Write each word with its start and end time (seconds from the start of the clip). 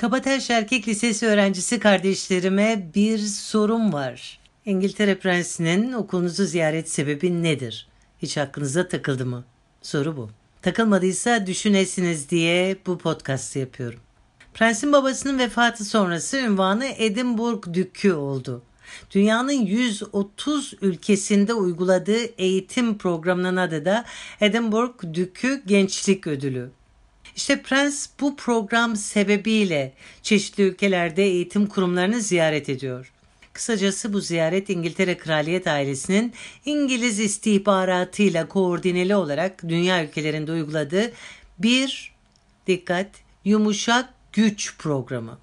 Kabataş 0.00 0.50
Erkek 0.50 0.88
Lisesi 0.88 1.26
öğrencisi 1.26 1.78
kardeşlerime 1.78 2.90
bir 2.94 3.18
sorum 3.18 3.92
var. 3.92 4.40
İngiltere 4.64 5.18
Prensi'nin 5.18 5.92
okulunuzu 5.92 6.44
ziyaret 6.44 6.90
sebebi 6.90 7.42
nedir? 7.42 7.88
Hiç 8.22 8.38
aklınıza 8.38 8.88
takıldı 8.88 9.26
mı? 9.26 9.44
Soru 9.82 10.16
bu. 10.16 10.30
Takılmadıysa 10.62 11.46
düşünesiniz 11.46 12.30
diye 12.30 12.76
bu 12.86 12.98
podcast'ı 12.98 13.58
yapıyorum. 13.58 14.00
Prensin 14.54 14.92
babasının 14.92 15.38
vefatı 15.38 15.84
sonrası 15.84 16.38
ünvanı 16.38 16.84
Edinburgh 16.84 17.72
Dükü 17.72 18.12
oldu. 18.12 18.62
Dünyanın 19.10 19.52
130 19.52 20.74
ülkesinde 20.82 21.54
uyguladığı 21.54 22.24
eğitim 22.24 22.98
programının 22.98 23.56
adı 23.56 23.84
da 23.84 24.04
Edinburgh 24.40 25.14
Dükü 25.14 25.62
Gençlik 25.66 26.26
Ödülü. 26.26 26.70
İşte 27.36 27.62
Prens 27.62 28.08
bu 28.20 28.36
program 28.36 28.96
sebebiyle 28.96 29.92
çeşitli 30.22 30.62
ülkelerde 30.62 31.24
eğitim 31.24 31.66
kurumlarını 31.66 32.20
ziyaret 32.20 32.68
ediyor. 32.68 33.12
Kısacası 33.52 34.12
bu 34.12 34.20
ziyaret 34.20 34.70
İngiltere 34.70 35.18
Kraliyet 35.18 35.66
ailesinin 35.66 36.32
İngiliz 36.64 37.20
istihbaratıyla 37.20 38.48
koordineli 38.48 39.14
olarak 39.16 39.68
dünya 39.68 40.04
ülkelerinde 40.04 40.52
uyguladığı 40.52 41.12
bir 41.58 42.12
dikkat 42.66 43.08
yumuşak 43.44 44.14
güç 44.32 44.78
programı. 44.78 45.38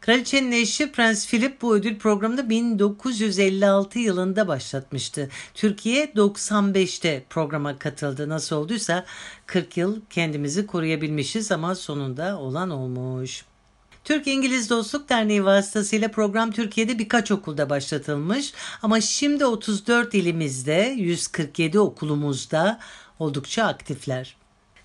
Kraliçenin 0.00 0.52
eşi 0.52 0.92
Prens 0.92 1.28
Philip 1.28 1.62
bu 1.62 1.74
ödül 1.74 1.98
programını 1.98 2.50
1956 2.50 3.98
yılında 3.98 4.48
başlatmıştı. 4.48 5.28
Türkiye 5.54 6.06
95'te 6.06 7.24
programa 7.30 7.78
katıldı. 7.78 8.28
Nasıl 8.28 8.56
olduysa 8.56 9.04
40 9.46 9.76
yıl 9.76 10.00
kendimizi 10.10 10.66
koruyabilmişiz 10.66 11.52
ama 11.52 11.74
sonunda 11.74 12.38
olan 12.38 12.70
olmuş. 12.70 13.44
Türk-İngiliz 14.04 14.70
Dostluk 14.70 15.08
Derneği 15.08 15.44
vasıtasıyla 15.44 16.10
program 16.10 16.50
Türkiye'de 16.50 16.98
birkaç 16.98 17.30
okulda 17.30 17.70
başlatılmış 17.70 18.52
ama 18.82 19.00
şimdi 19.00 19.46
34 19.46 20.14
ilimizde 20.14 20.94
147 20.96 21.78
okulumuzda 21.80 22.80
oldukça 23.18 23.64
aktifler. 23.64 24.36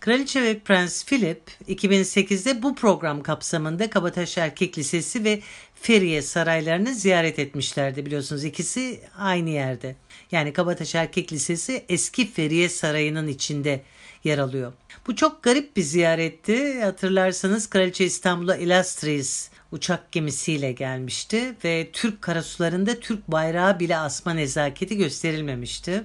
Kraliçe 0.00 0.42
ve 0.42 0.58
Prens 0.58 1.04
Philip 1.04 1.42
2008'de 1.68 2.62
bu 2.62 2.74
program 2.74 3.22
kapsamında 3.22 3.90
Kabataş 3.90 4.38
Erkek 4.38 4.78
Lisesi 4.78 5.24
ve 5.24 5.40
Feriye 5.74 6.22
saraylarını 6.22 6.94
ziyaret 6.94 7.38
etmişlerdi 7.38 8.06
biliyorsunuz 8.06 8.44
ikisi 8.44 9.00
aynı 9.18 9.50
yerde. 9.50 9.96
Yani 10.32 10.52
Kabataş 10.52 10.94
Erkek 10.94 11.32
Lisesi 11.32 11.84
eski 11.88 12.32
Feriye 12.32 12.68
Sarayı'nın 12.68 13.28
içinde 13.28 13.82
yer 14.24 14.38
alıyor. 14.38 14.72
Bu 15.06 15.16
çok 15.16 15.42
garip 15.42 15.76
bir 15.76 15.82
ziyaretti. 15.82 16.80
Hatırlarsanız 16.80 17.70
Kraliçe 17.70 18.04
İstanbul'a 18.04 18.56
Illustrious 18.56 19.48
uçak 19.72 20.12
gemisiyle 20.12 20.72
gelmişti 20.72 21.54
ve 21.64 21.88
Türk 21.92 22.22
karasularında 22.22 23.00
Türk 23.00 23.28
bayrağı 23.28 23.80
bile 23.80 23.96
asma 23.96 24.34
nezaketi 24.34 24.96
gösterilmemişti. 24.96 26.04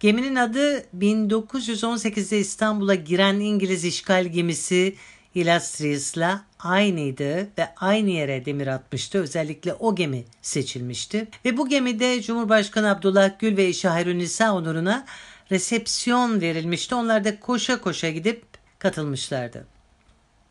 Geminin 0.00 0.36
adı 0.36 0.84
1918'de 0.98 2.38
İstanbul'a 2.38 2.94
giren 2.94 3.40
İngiliz 3.40 3.84
işgal 3.84 4.24
gemisi 4.26 4.96
Illustrious'la 5.34 6.44
aynıydı 6.58 7.36
ve 7.58 7.74
aynı 7.76 8.10
yere 8.10 8.44
demir 8.44 8.66
atmıştı. 8.66 9.18
Özellikle 9.18 9.74
o 9.74 9.94
gemi 9.94 10.24
seçilmişti. 10.42 11.28
Ve 11.44 11.56
bu 11.56 11.68
gemide 11.68 12.22
Cumhurbaşkanı 12.22 12.90
Abdullah 12.90 13.38
Gül 13.38 13.56
ve 13.56 13.64
eşi 13.64 13.88
Hayrunisa 13.88 14.54
onuruna 14.54 15.06
resepsiyon 15.50 16.40
verilmişti. 16.40 16.94
Onlar 16.94 17.24
da 17.24 17.40
koşa 17.40 17.80
koşa 17.80 18.10
gidip 18.10 18.44
katılmışlardı. 18.78 19.66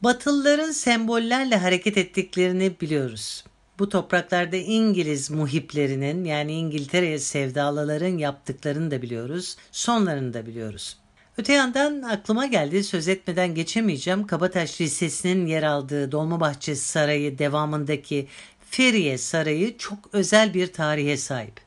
Batılıların 0.01 0.71
sembollerle 0.71 1.57
hareket 1.57 1.97
ettiklerini 1.97 2.79
biliyoruz. 2.81 3.43
Bu 3.79 3.89
topraklarda 3.89 4.55
İngiliz 4.55 5.31
muhiplerinin 5.31 6.23
yani 6.23 6.53
İngiltere'ye 6.53 7.19
sevdalıların 7.19 8.17
yaptıklarını 8.17 8.91
da 8.91 9.01
biliyoruz. 9.01 9.57
Sonlarını 9.71 10.33
da 10.33 10.45
biliyoruz. 10.45 10.97
Öte 11.37 11.53
yandan 11.53 12.01
aklıma 12.01 12.45
geldi 12.45 12.83
söz 12.83 13.07
etmeden 13.07 13.55
geçemeyeceğim. 13.55 14.27
Kabataş 14.27 14.81
Lisesi'nin 14.81 15.45
yer 15.45 15.63
aldığı 15.63 16.11
Dolmabahçe 16.11 16.75
Sarayı 16.75 17.37
devamındaki 17.37 18.27
Feriye 18.69 19.17
Sarayı 19.17 19.77
çok 19.77 19.97
özel 20.13 20.53
bir 20.53 20.73
tarihe 20.73 21.17
sahip. 21.17 21.61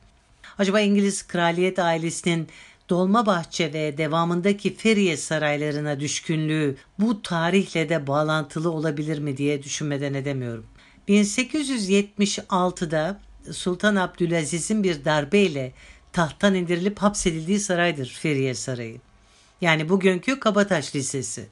Acaba 0.57 0.79
İngiliz 0.79 1.27
kraliyet 1.27 1.79
ailesinin 1.79 2.47
Dolmabahçe 2.89 3.73
ve 3.73 3.97
devamındaki 3.97 4.75
Feriye 4.75 5.17
saraylarına 5.17 5.99
düşkünlüğü 5.99 6.77
bu 6.99 7.21
tarihle 7.21 7.89
de 7.89 8.07
bağlantılı 8.07 8.71
olabilir 8.71 9.19
mi 9.19 9.37
diye 9.37 9.63
düşünmeden 9.63 10.13
edemiyorum. 10.13 10.65
1876'da 11.09 13.19
Sultan 13.51 13.95
Abdülaziz'in 13.95 14.83
bir 14.83 15.05
darbeyle 15.05 15.73
tahttan 16.13 16.55
indirilip 16.55 16.99
hapsedildiği 16.99 17.59
saraydır 17.59 18.07
Feriye 18.07 18.55
Sarayı. 18.55 18.97
Yani 19.61 19.89
bugünkü 19.89 20.39
Kabataş 20.39 20.95
Lisesi. 20.95 21.47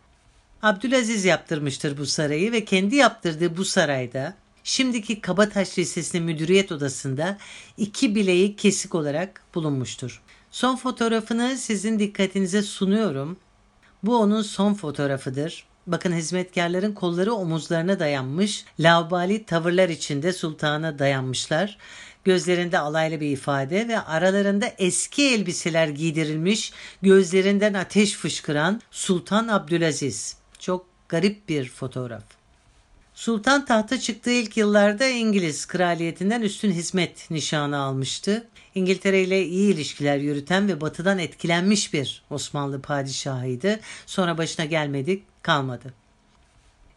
Abdülaziz 0.62 1.26
yaptırmıştır 1.26 1.98
bu 1.98 2.06
sarayı 2.06 2.52
ve 2.52 2.66
kendi 2.66 2.96
yaptırdığı 2.96 3.58
bu 3.58 3.66
sarayda 3.66 4.36
şimdiki 4.64 5.22
Kabataş 5.22 5.80
Lisesi'nin 5.80 6.24
müdüriyet 6.24 6.72
odasında 6.72 7.38
iki 7.78 8.16
bileği 8.16 8.56
kesik 8.56 8.96
olarak 8.96 9.42
bulunmuştur. 9.56 10.22
Son 10.52 10.76
fotoğrafını 10.76 11.58
sizin 11.58 12.00
dikkatinize 12.00 12.62
sunuyorum. 12.62 13.38
Bu 14.04 14.18
onun 14.18 14.42
son 14.42 14.74
fotoğrafıdır. 14.74 15.68
Bakın 15.88 16.14
hizmetkarların 16.14 16.94
kolları 16.94 17.34
omuzlarına 17.34 18.00
dayanmış, 18.00 18.66
lavbali 18.80 19.46
tavırlar 19.46 19.90
içinde 19.90 20.34
sultana 20.34 21.00
dayanmışlar. 21.00 21.78
Gözlerinde 22.24 22.80
alaylı 22.80 23.22
bir 23.22 23.32
ifade 23.32 23.88
ve 23.88 24.00
aralarında 24.00 24.74
eski 24.78 25.24
elbiseler 25.24 25.88
giydirilmiş, 25.88 26.74
gözlerinden 27.02 27.74
ateş 27.74 28.14
fışkıran 28.14 28.82
Sultan 28.92 29.48
Abdülaziz. 29.48 30.38
Çok 30.60 30.86
garip 31.10 31.50
bir 31.50 31.70
fotoğraf. 31.70 32.24
Sultan 33.16 33.66
tahta 33.66 34.00
çıktığı 34.00 34.32
ilk 34.32 34.58
yıllarda 34.58 35.08
İngiliz 35.08 35.66
kraliyetinden 35.66 36.42
üstün 36.42 36.72
hizmet 36.72 37.32
nişanı 37.32 37.78
almıştı. 37.78 38.48
İngiltere 38.78 39.22
ile 39.22 39.46
iyi 39.46 39.74
ilişkiler 39.74 40.18
yürüten 40.18 40.68
ve 40.68 40.82
batıdan 40.82 41.20
etkilenmiş 41.20 41.94
bir 41.94 42.24
Osmanlı 42.30 42.82
padişahıydı. 42.82 43.80
Sonra 44.06 44.38
başına 44.38 44.66
gelmedik 44.66 45.24
kalmadı. 45.44 45.94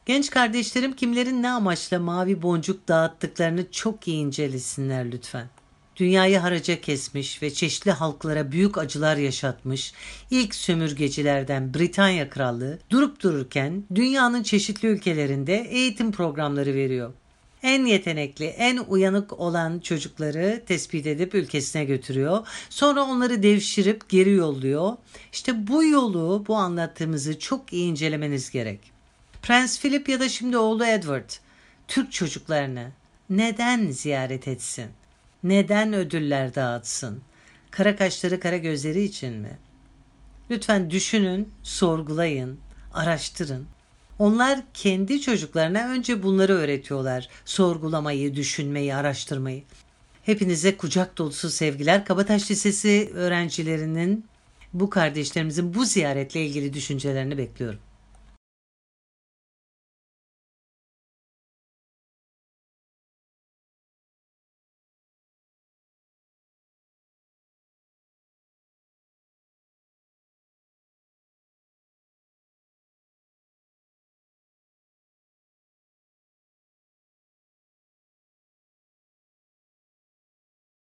Genç 0.07 0.31
kardeşlerim 0.31 0.93
kimlerin 0.93 1.43
ne 1.43 1.51
amaçla 1.51 1.99
mavi 1.99 2.43
boncuk 2.43 2.89
dağıttıklarını 2.89 3.71
çok 3.71 4.09
iyi 4.09 4.17
incelesinler 4.17 5.13
lütfen. 5.13 5.49
Dünyayı 5.97 6.39
haraca 6.39 6.81
kesmiş 6.81 7.43
ve 7.43 7.53
çeşitli 7.53 7.91
halklara 7.91 8.53
büyük 8.53 8.79
acılar 8.79 9.17
yaşatmış 9.17 9.93
ilk 10.31 10.55
sömürgecilerden 10.55 11.75
Britanya 11.75 12.31
Krallığı 12.31 12.79
durup 12.91 13.23
dururken 13.23 13.85
dünyanın 13.95 14.43
çeşitli 14.43 14.89
ülkelerinde 14.89 15.55
eğitim 15.71 16.13
programları 16.13 16.75
veriyor 16.75 17.13
en 17.63 17.85
yetenekli, 17.85 18.45
en 18.47 18.77
uyanık 18.77 19.41
olan 19.41 19.79
çocukları 19.79 20.63
tespit 20.67 21.07
edip 21.07 21.35
ülkesine 21.35 21.85
götürüyor. 21.85 22.47
Sonra 22.71 23.03
onları 23.03 23.43
devşirip 23.43 24.09
geri 24.09 24.31
yolluyor. 24.31 24.97
İşte 25.33 25.67
bu 25.67 25.85
yolu, 25.85 26.45
bu 26.49 26.57
anlattığımızı 26.57 27.39
çok 27.39 27.73
iyi 27.73 27.91
incelemeniz 27.91 28.51
gerek. 28.51 28.81
Prens 29.43 29.81
Philip 29.81 30.09
ya 30.09 30.21
da 30.21 30.29
şimdi 30.29 30.57
oğlu 30.57 30.85
Edward 30.85 31.31
Türk 31.89 32.13
çocuklarını 32.13 32.93
neden 33.31 33.91
ziyaret 33.91 34.49
etsin? 34.49 34.87
Neden 35.43 35.93
ödüller 35.93 36.55
dağıtsın? 36.55 37.23
Kara 37.71 37.97
kaşları 37.97 38.41
kara 38.41 38.57
gözleri 38.57 39.03
için 39.03 39.35
mi? 39.35 39.59
Lütfen 40.51 40.91
düşünün, 40.91 41.53
sorgulayın, 41.63 42.59
araştırın. 42.95 43.67
Onlar 44.21 44.61
kendi 44.75 45.21
çocuklarına 45.21 45.89
önce 45.89 46.23
bunları 46.23 46.53
öğretiyorlar. 46.53 47.29
Sorgulamayı, 47.45 48.37
düşünmeyi, 48.37 48.95
araştırmayı. 48.95 49.63
Hepinize 50.23 50.77
kucak 50.77 51.19
dolusu 51.19 51.51
sevgiler. 51.51 52.05
Kabataş 52.05 52.51
Lisesi 52.51 53.11
öğrencilerinin 53.15 54.25
bu 54.73 54.91
kardeşlerimizin 54.91 55.75
bu 55.75 55.85
ziyaretle 55.85 56.47
ilgili 56.47 56.75
düşüncelerini 56.75 57.39
bekliyorum. 57.39 57.79